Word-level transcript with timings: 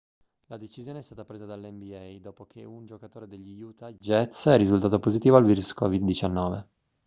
la 0.47 0.57
decisione 0.57 0.97
è 0.97 1.01
stata 1.03 1.25
presa 1.25 1.45
dalla 1.45 1.69
nba 1.69 2.17
dopo 2.19 2.47
che 2.47 2.63
un 2.63 2.85
giocatore 2.87 3.27
degli 3.27 3.61
utah 3.61 3.91
jazz 3.99 4.47
è 4.47 4.57
risultato 4.57 4.97
positivo 4.97 5.35
al 5.37 5.45
virus 5.45 5.73
covid-19 5.77 6.65